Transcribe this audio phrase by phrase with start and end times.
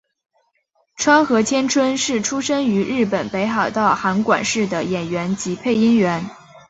[0.95, 6.27] 川合千春是出身于日本北海道函馆市的演员及配音员。